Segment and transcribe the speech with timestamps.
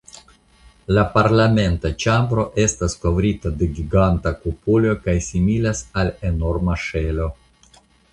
[0.97, 7.29] La parlamenta ĉambro estas kovrita de giganta kupolo kaj similas al enorma ŝelo.